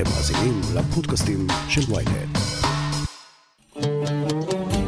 [0.00, 2.38] אתם מאזינים לפודקאסטים של ויינט.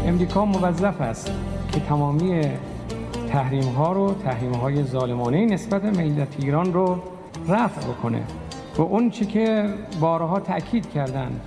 [0.04, 1.30] امریکا موظف است
[1.72, 2.40] که تمامی
[3.32, 7.02] تحریم ها رو تحریم های ظالمانه نسبت به ملت ایران رو
[7.48, 8.24] رفع بکنه
[8.76, 11.40] و اون چی که بارها تاکید کردن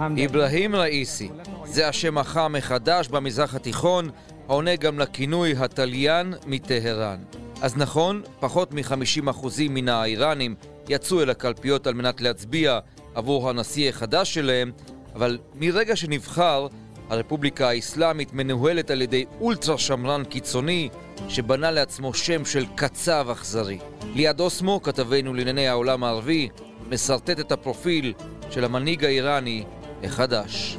[0.00, 1.30] אברהים ראיסי,
[1.64, 4.10] זה השם החם מחדש במזרח התיכון,
[4.48, 7.18] העונה גם לכינוי התליין מטהרן.
[7.62, 10.54] אז נכון, פחות מ-50% מן האיראנים
[10.89, 12.79] יצאו אל הקלפיות על מנת להצביע
[13.15, 14.71] עבור הנשיא החדש שלהם,
[15.15, 16.67] אבל מרגע שנבחר,
[17.09, 20.89] הרפובליקה האסלאמית מנוהלת על ידי אולטרה שמרן קיצוני
[21.29, 23.77] שבנה לעצמו שם של קצב אכזרי.
[24.15, 26.49] ליעד אוסמו, כתבנו לענייני העולם הערבי,
[26.89, 28.13] משרטט את הפרופיל
[28.49, 29.63] של המנהיג האיראני
[30.03, 30.77] החדש.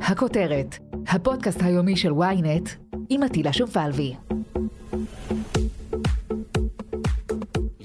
[0.00, 2.70] הכותרת, הפודקאסט היומי של ynet
[3.08, 4.14] עם עטילה שומפלבי.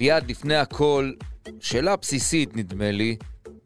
[0.00, 1.12] ליעד, לפני הכל,
[1.60, 3.16] שאלה בסיסית נדמה לי,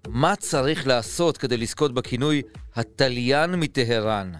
[0.08, 2.42] מה צריך לעשות כדי לזכות בכינוי
[2.76, 4.32] התליין מטהרן?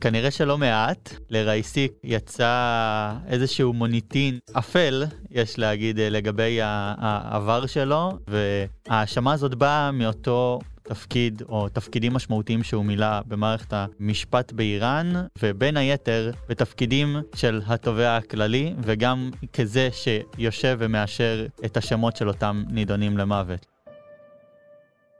[0.00, 1.14] כנראה שלא מעט.
[1.30, 11.42] לרייסי יצא איזשהו מוניטין אפל, יש להגיד, לגבי העבר שלו, וההאשמה הזאת באה מאותו תפקיד
[11.48, 19.30] או תפקידים משמעותיים שהוא מילא במערכת המשפט באיראן, ובין היתר בתפקידים של התובע הכללי, וגם
[19.52, 23.66] כזה שיושב ומאשר את השמות של אותם נידונים למוות.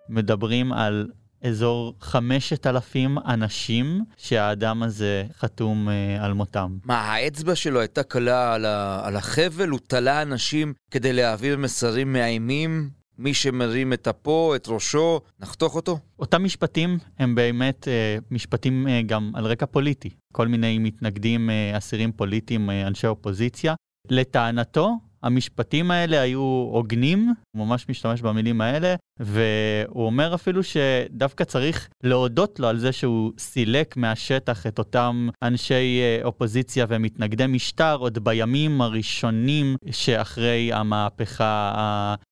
[0.08, 1.08] מדברים על
[1.42, 6.78] אזור 5,000 אנשים שהאדם הזה חתום uh, על מותם.
[6.84, 9.00] מה, האצבע שלו הייתה קלה על, ה...
[9.04, 9.68] על החבל?
[9.68, 12.97] הוא תלה אנשים כדי להעביר מסרים מאיימים?
[13.18, 15.98] מי שמרים את אפו, את ראשו, נחתוך אותו?
[16.18, 20.10] אותם משפטים הם באמת uh, משפטים uh, גם על רקע פוליטי.
[20.32, 23.74] כל מיני מתנגדים, uh, אסירים פוליטיים, uh, אנשי אופוזיציה.
[24.10, 26.40] לטענתו, המשפטים האלה היו
[26.72, 32.92] הוגנים, הוא ממש משתמש במילים האלה, והוא אומר אפילו שדווקא צריך להודות לו על זה
[32.92, 41.72] שהוא סילק מהשטח את אותם אנשי אה, אופוזיציה ומתנגדי משטר עוד בימים הראשונים שאחרי המהפכה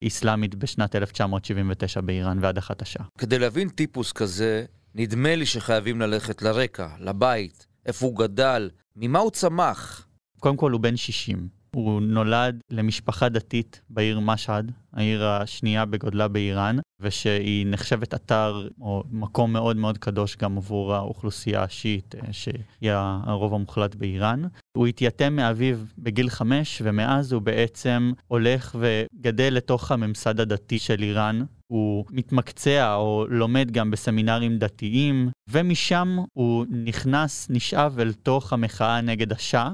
[0.03, 3.07] האסלאמית בשנת 1979 באיראן והדחת השעה.
[3.19, 4.65] כדי להבין טיפוס כזה,
[4.95, 10.07] נדמה לי שחייבים ללכת לרקע, לבית, איפה הוא גדל, ממה הוא צמח.
[10.41, 11.56] קודם כל הוא בן 60.
[11.77, 19.53] הוא נולד למשפחה דתית בעיר משהד, העיר השנייה בגודלה באיראן, ושהיא נחשבת אתר או מקום
[19.53, 22.91] מאוד מאוד קדוש גם עבור האוכלוסייה השיעית, אה, שהיא
[23.25, 24.43] הרוב המוחלט באיראן.
[24.77, 31.45] הוא התייתם מאביו בגיל חמש, ומאז הוא בעצם הולך וגדל לתוך הממסד הדתי של איראן.
[31.73, 39.33] הוא מתמקצע או לומד גם בסמינרים דתיים, ומשם הוא נכנס, נשאב אל תוך המחאה נגד
[39.33, 39.71] השאה.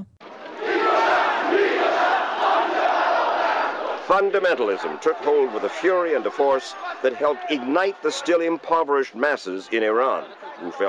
[4.08, 6.68] fundamentalism took hold with a fury and a force
[7.02, 10.24] that helped ignite the still impoverished masses in Iran.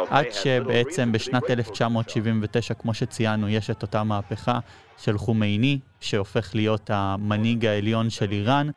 [0.09, 4.59] עד שבעצם בשנת 1979, כמו שציינו, יש את אותה מהפכה
[4.97, 8.69] של חומייני, שהופך להיות המנהיג העליון של איראן.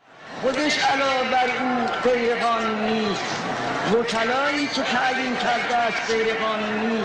[3.93, 7.01] وکلایی که تعیین کرده است غیر قانونی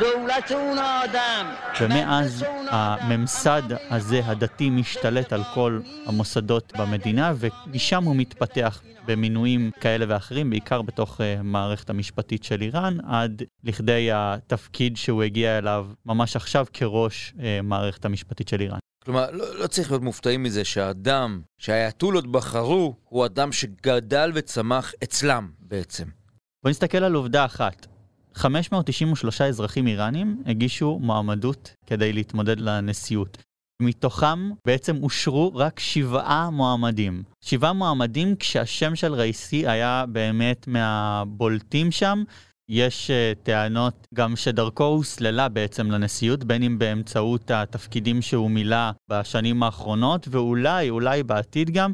[0.00, 1.46] دولت اون آدم.
[1.74, 10.04] شمع از הממסד הזה הדתי משתלט על כל המוסדות במדינה, ומשם הוא מתפתח במינויים כאלה
[10.08, 16.66] ואחרים, בעיקר בתוך המערכת המשפטית של איראן, עד לכדי התפקיד שהוא הגיע אליו ממש עכשיו
[16.72, 18.78] כראש מערכת המשפטית של איראן.
[19.04, 25.50] כלומר, לא, לא צריך להיות מופתעים מזה שהאדם שהאייתולות בחרו הוא אדם שגדל וצמח אצלם
[25.58, 26.04] בעצם.
[26.62, 27.86] בוא נסתכל על עובדה אחת.
[28.34, 33.38] 593 אזרחים איראנים הגישו מועמדות כדי להתמודד לנשיאות.
[33.82, 37.22] מתוכם בעצם אושרו רק שבעה מועמדים.
[37.40, 42.22] שבעה מועמדים כשהשם של רייסי היה באמת מהבולטים שם.
[42.74, 49.62] יש uh, טענות גם שדרכו הוסללה בעצם לנשיאות, בין אם באמצעות התפקידים שהוא מילא בשנים
[49.62, 51.92] האחרונות, ואולי, אולי בעתיד גם,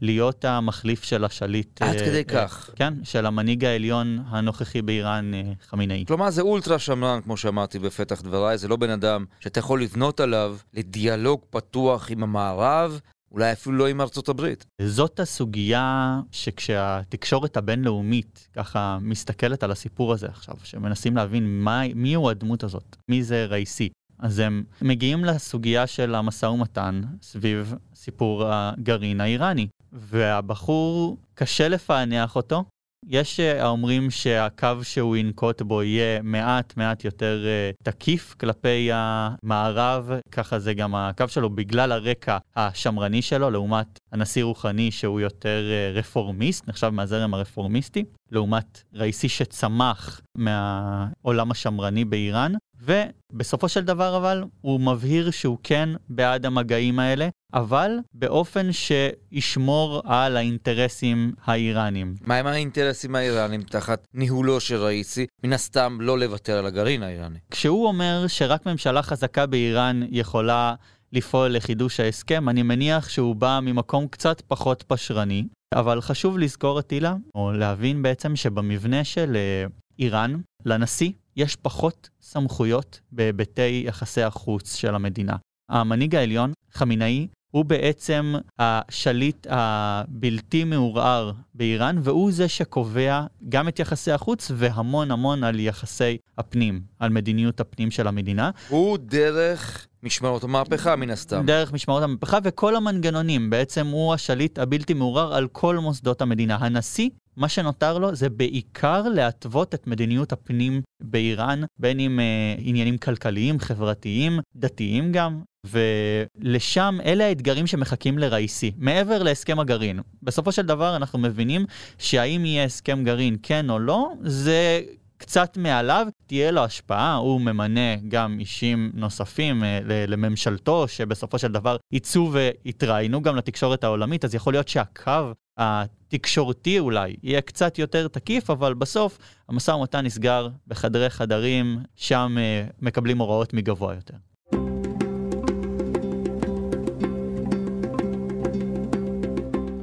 [0.00, 1.82] להיות המחליף של השליט.
[1.82, 2.70] עד uh, כדי uh, כך.
[2.76, 6.04] כן, של המנהיג העליון הנוכחי באיראן, uh, חמינאי.
[6.06, 10.20] כלומר, זה אולטרה שמרן, כמו שאמרתי בפתח דבריי, זה לא בן אדם שאתה יכול לבנות
[10.20, 13.00] עליו לדיאלוג פתוח עם המערב,
[13.32, 14.66] אולי אפילו לא עם ארצות הברית.
[14.82, 22.30] זאת הסוגיה שכשהתקשורת הבינלאומית ככה מסתכלת על הסיפור הזה עכשיו, שמנסים להבין מה, מי הוא
[22.30, 23.88] הדמות הזאת, מי זה רייסי.
[24.18, 29.66] אז הם מגיעים לסוגיה של המשא ומתן סביב סיפור הגרעין האיראני.
[29.92, 32.64] והבחור, קשה לפענח אותו,
[33.06, 40.10] יש אה, האומרים שהקו שהוא ינקוט בו יהיה מעט מעט יותר אה, תקיף כלפי המערב,
[40.30, 45.92] ככה זה גם הקו שלו בגלל הרקע השמרני שלו, לעומת הנשיא רוחני שהוא יותר אה,
[45.94, 54.80] רפורמיסט, נחשב מהזרם הרפורמיסטי, לעומת ראיסי שצמח מהעולם השמרני באיראן, ובסופו של דבר אבל הוא
[54.80, 62.14] מבהיר שהוא כן בעד המגעים האלה, אבל באופן שישמור על האינטרסים האיראנים.
[62.20, 65.26] מה עם האינטרסים האיראנים תחת ניהולו של ראיסי?
[65.44, 67.38] מן הסתם לא לוותר על הגרעין האיראני.
[67.50, 70.74] כשהוא אומר שרק ממשלה חזקה באיראן יכולה
[71.12, 75.44] לפעול לחידוש ההסכם, אני מניח שהוא בא ממקום קצת פחות פשרני,
[75.74, 79.64] אבל חשוב לזכור, אטילה, או להבין בעצם שבמבנה של אה,
[79.98, 85.36] איראן, לנשיא יש פחות סמכויות בהיבטי יחסי החוץ של המדינה.
[85.70, 94.12] המנהיג העליון, חמינאי, הוא בעצם השליט הבלתי מעורער באיראן, והוא זה שקובע גם את יחסי
[94.12, 98.50] החוץ והמון המון על יחסי הפנים, על מדיניות הפנים של המדינה.
[98.68, 101.46] הוא דרך משמרות המהפכה מן הסתם.
[101.46, 106.56] דרך משמרות המהפכה וכל המנגנונים, בעצם הוא השליט הבלתי מעורער על כל מוסדות המדינה.
[106.60, 112.98] הנשיא, מה שנותר לו זה בעיקר להתוות את מדיניות הפנים באיראן, בין אם אה, עניינים
[112.98, 120.00] כלכליים, חברתיים, דתיים גם, ולשם אלה האתגרים שמחכים לראיסי, מעבר להסכם הגרעין.
[120.22, 121.64] בסופו של דבר אנחנו מבינים
[121.98, 124.80] שהאם יהיה הסכם גרעין כן או לא, זה
[125.20, 131.76] קצת מעליו, תהיה לו השפעה, הוא ממנה גם אישים נוספים אה, לממשלתו, שבסופו של דבר
[131.92, 138.50] יצאו ויתראיינו גם לתקשורת העולמית, אז יכול להיות שהקו התקשורתי אולי יהיה קצת יותר תקיף,
[138.50, 139.18] אבל בסוף
[139.48, 144.14] המשא ומתן נסגר בחדרי חדרים, שם אה, מקבלים הוראות מגבוה יותר.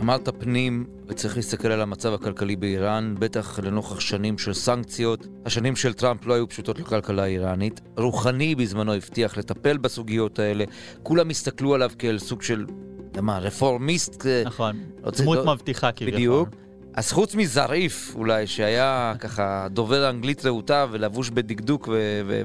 [0.07, 5.27] אמרת פנים, וצריך להסתכל על המצב הכלכלי באיראן, בטח לנוכח שנים של סנקציות.
[5.45, 7.81] השנים של טראמפ לא היו פשוטות לכלכלה האיראנית.
[7.97, 10.65] רוחני בזמנו הבטיח לטפל בסוגיות האלה.
[11.03, 12.65] כולם הסתכלו עליו כאל סוג של,
[13.17, 14.25] אתה מה, רפורמיסט.
[14.45, 15.53] נכון, לא דמות לא...
[15.53, 16.13] מבטיחה כביכול.
[16.13, 16.49] בדיוק.
[16.93, 21.89] אז חוץ מזריף, אולי, שהיה ככה דובר אנגלית רהוטה ולבוש בדקדוק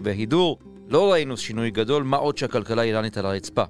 [0.03, 0.59] והידור,
[0.89, 3.65] לא ראינו שינוי גדול, מה עוד שהכלכלה האיראנית על הרצפה.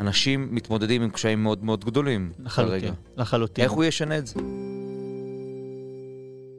[0.00, 2.32] אנשים מתמודדים עם קשיים מאוד מאוד גדולים.
[2.38, 2.92] לחלוטין, כרגע.
[3.16, 3.64] לחלוטין.
[3.64, 4.34] איך הוא ישנה את זה?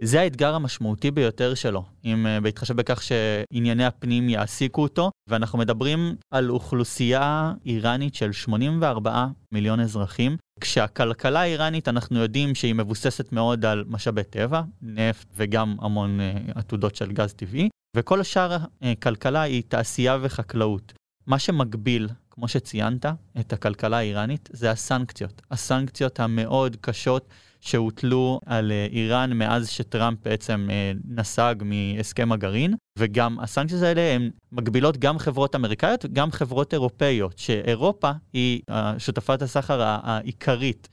[0.02, 6.16] זה האתגר המשמעותי ביותר שלו, אם uh, בהתחשב בכך שענייני הפנים יעסיקו אותו, ואנחנו מדברים
[6.32, 13.84] על אוכלוסייה איראנית של 84 מיליון אזרחים, כשהכלכלה האיראנית אנחנו יודעים שהיא מבוססת מאוד על
[13.88, 19.64] משאבי טבע, נפט וגם המון uh, עתודות של גז טבעי, וכל השאר הכלכלה uh, היא
[19.68, 20.94] תעשייה וחקלאות.
[21.28, 23.06] מה שמגביל כמו שציינת,
[23.40, 25.42] את הכלכלה האיראנית, זה הסנקציות.
[25.52, 27.28] הסנקציות המאוד קשות
[27.62, 34.30] שהוטלו על אה, איראן מאז שטראמפ בעצם אה, נסג מהסכם הגרעין, וגם הסנקציות האלה הן
[34.52, 38.62] מגבילות גם חברות אמריקאיות, גם חברות אירופאיות, שאירופה היא
[38.98, 40.90] שותפת הסחר העיקרית.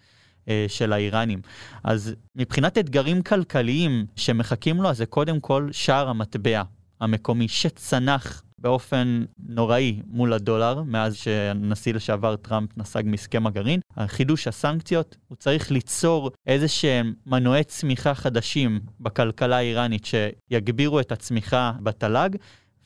[0.48, 1.40] אה, של האיראנים.
[1.84, 6.62] אז מבחינת אתגרים כלכליים שמחכים לו, אז זה קודם כל שער המטבע
[7.00, 13.80] המקומי שצנח באופן נוראי מול הדולר, מאז שהנשיא לשעבר טראמפ נסג מהסכם הגרעין.
[14.06, 21.72] חידוש הסנקציות, הוא צריך ליצור איזה שהם מנועי צמיחה חדשים בכלכלה האיראנית שיגבירו את הצמיחה
[21.82, 22.30] בתל"ג,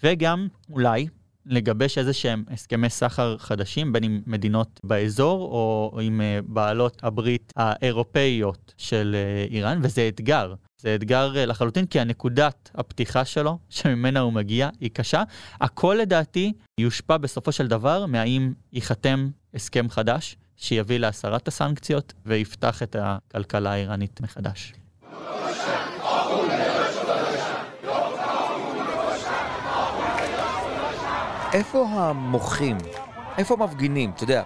[0.03, 1.07] וגם אולי
[1.47, 7.53] לגבש איזה שהם הסכמי סחר חדשים, בין עם מדינות באזור או עם אה, בעלות הברית
[7.57, 10.55] האירופאיות של אה, איראן, וזה אתגר.
[10.81, 15.23] זה אתגר אה, לחלוטין, כי הנקודת הפתיחה שלו, שממנה הוא מגיע, היא קשה.
[15.61, 22.97] הכל לדעתי יושפע בסופו של דבר מהאם ייחתם הסכם חדש, שיביא להסרת הסנקציות ויפתח את
[22.99, 24.73] הכלכלה האיראנית מחדש.
[31.53, 32.79] איפה המוחים?
[33.39, 34.11] איפה המפגינים?
[34.11, 34.43] אתה יודע,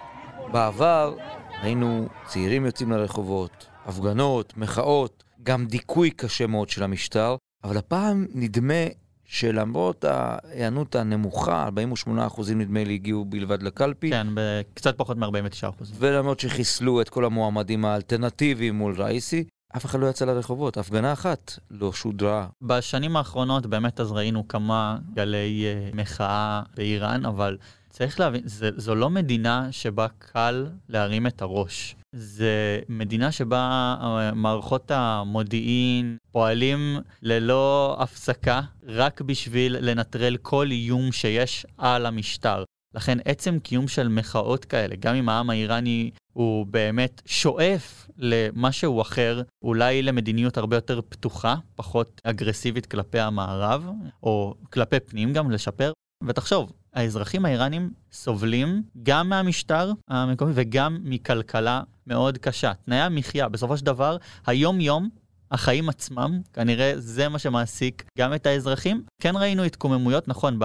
[0.51, 1.15] בעבר
[1.61, 8.83] היינו צעירים יוצאים לרחובות, הפגנות, מחאות, גם דיכוי קשה מאוד של המשטר, אבל הפעם נדמה
[9.25, 11.69] שלמרות ההיענות הנמוכה,
[12.07, 12.09] 48%
[12.55, 14.09] נדמה לי הגיעו בלבד לקלפי.
[14.09, 14.27] כן,
[14.73, 15.83] קצת פחות מ-49%.
[15.97, 19.43] ולמרות שחיסלו את כל המועמדים האלטרנטיביים מול ראיסי,
[19.77, 22.47] אף אחד לא יצא לרחובות, הפגנה אחת לא שודרה.
[22.61, 27.57] בשנים האחרונות באמת אז ראינו כמה גלי uh, מחאה באיראן, אבל
[27.89, 31.95] צריך להבין, זה, זו לא מדינה שבה קל להרים את הראש.
[32.11, 41.65] זה מדינה שבה uh, מערכות המודיעין פועלים ללא הפסקה, רק בשביל לנטרל כל איום שיש
[41.77, 42.63] על המשטר.
[42.95, 49.41] לכן עצם קיום של מחאות כאלה, גם אם העם האיראני הוא באמת שואף למשהו אחר,
[49.61, 53.89] אולי למדיניות הרבה יותר פתוחה, פחות אגרסיבית כלפי המערב,
[54.23, 55.91] או כלפי פנים גם, לשפר.
[56.27, 62.73] ותחשוב, האזרחים האיראנים סובלים גם מהמשטר המקומי וגם מכלכלה מאוד קשה.
[62.85, 65.09] תנאי המחיה, בסופו של דבר, היום-יום
[65.51, 69.03] החיים עצמם, כנראה זה מה שמעסיק גם את האזרחים.
[69.21, 70.59] כן ראינו התקוממויות, נכון,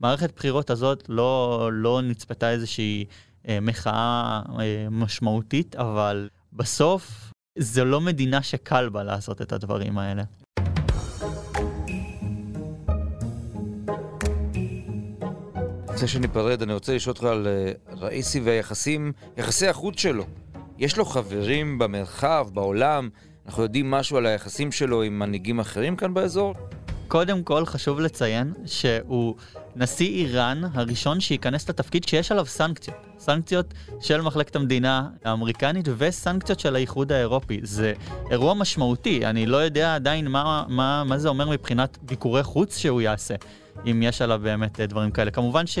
[0.00, 3.04] במערכת בחירות הזאת לא, לא נצפתה איזושהי
[3.48, 10.22] אה, מחאה אה, משמעותית, אבל בסוף זו לא מדינה שקל בה לעשות את הדברים האלה.
[15.94, 20.24] לפני שניפרד, אני רוצה לשאול אותך על אה, ראיסי והיחסים, יחסי החוץ שלו.
[20.78, 23.08] יש לו חברים במרחב, בעולם?
[23.46, 26.54] אנחנו יודעים משהו על היחסים שלו עם מנהיגים אחרים כאן באזור?
[27.08, 29.34] קודם כל חשוב לציין שהוא
[29.76, 32.96] נשיא איראן הראשון שייכנס לתפקיד שיש עליו סנקציות.
[33.18, 37.60] סנקציות של מחלקת המדינה האמריקנית וסנקציות של האיחוד האירופי.
[37.62, 37.92] זה
[38.30, 43.00] אירוע משמעותי, אני לא יודע עדיין מה, מה, מה זה אומר מבחינת ביקורי חוץ שהוא
[43.00, 43.34] יעשה,
[43.86, 45.30] אם יש עליו באמת דברים כאלה.
[45.30, 45.78] כמובן ש...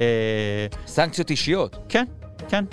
[0.00, 0.66] אה...
[0.86, 1.76] סנקציות אישיות.
[1.88, 2.04] כן,
[2.48, 2.64] כן.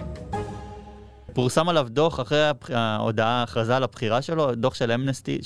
[1.34, 5.39] פורסם עליו דוח אחרי ההודעה, ההכרזה על הבחירה שלו, דוח של אמנסטי,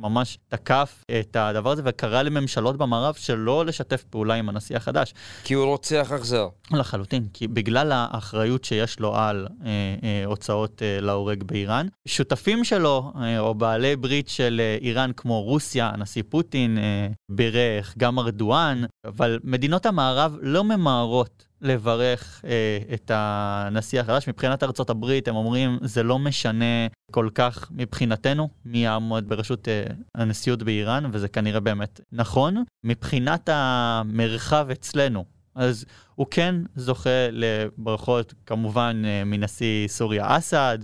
[0.00, 5.14] שממש תקף את הדבר הזה וקרא לממשלות במערב שלא לשתף פעולה עם הנשיא החדש.
[5.44, 6.48] כי הוא רוצח אכזר.
[6.70, 9.70] לחלוטין, כי בגלל האחריות שיש לו על אה,
[10.02, 15.42] אה, הוצאות אה, להורג באיראן, שותפים שלו, אה, או בעלי ברית של אה, איראן כמו
[15.42, 23.10] רוסיה, הנשיא פוטין אה, בירך, גם ארדואן, אבל מדינות המערב לא ממהרות לברך אה, את
[23.14, 24.28] הנשיא החדש.
[24.28, 29.84] מבחינת ארצות הברית, הם אומרים, זה לא משנה כל כך מבחינתנו מי יעמוד בראשות אה,
[30.14, 32.64] הנשיאות באיראן, וזה כנראה באמת נכון.
[32.84, 35.24] מבחינת המרחב אצלנו,
[35.54, 40.78] אז הוא כן זוכה לברכות כמובן אה, מנשיא סוריה אסד,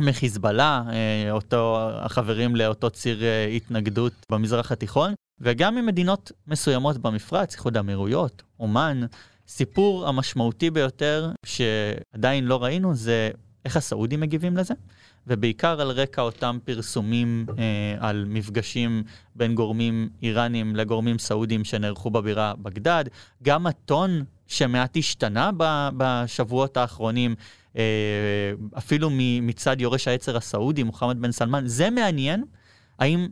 [0.00, 7.76] מחיזבאללה, אה, אותו, החברים לאותו ציר אה, התנגדות במזרח התיכון, וגם ממדינות מסוימות במפרץ, איחוד
[7.76, 9.00] האמירויות, אומן.
[9.48, 13.30] הסיפור המשמעותי ביותר שעדיין לא ראינו זה
[13.64, 14.74] איך הסעודים מגיבים לזה,
[15.26, 19.02] ובעיקר על רקע אותם פרסומים אה, על מפגשים
[19.34, 23.04] בין גורמים איראנים לגורמים סעודים שנערכו בבירה בגדד.
[23.42, 25.50] גם הטון שמעט השתנה
[25.96, 27.34] בשבועות האחרונים,
[27.76, 27.82] אה,
[28.78, 29.08] אפילו
[29.42, 32.44] מצד יורש העצר הסעודי, מוחמד בן סלמן, זה מעניין.
[32.98, 33.28] האם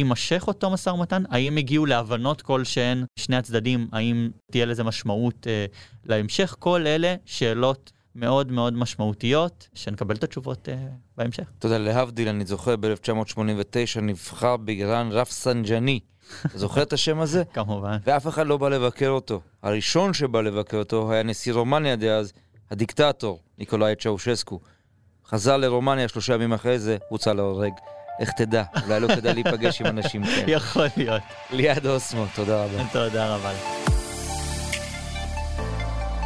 [0.00, 1.22] יימשך אותו משא ומתן?
[1.30, 5.66] האם הגיעו להבנות כלשהן, שני הצדדים, האם תהיה לזה משמעות אה,
[6.04, 6.56] להמשך?
[6.58, 10.76] כל אלה שאלות מאוד מאוד משמעותיות, שנקבל את התשובות אה,
[11.16, 11.50] בהמשך.
[11.58, 16.00] אתה יודע, להבדיל, אני זוכר, ב-1989 נבחר באיראן רף סנג'ני.
[16.46, 17.42] אתה זוכר את השם הזה?
[17.54, 17.96] כמובן.
[18.06, 19.40] ואף אחד לא בא לבקר אותו.
[19.62, 22.32] הראשון שבא לבקר אותו היה נשיא רומניה דאז,
[22.70, 24.60] הדיקטטור, ניקולאי צ'אושסקו.
[25.26, 27.72] חזר לרומניה שלושה ימים אחרי זה, הוצא להורג.
[28.20, 28.62] איך תדע?
[28.84, 30.52] אולי לא כדאי להיפגש עם אנשים כאלה.
[30.56, 31.22] יכול להיות.
[31.50, 32.84] ליעד אוסמו, תודה רבה.
[32.92, 33.52] תודה רבה.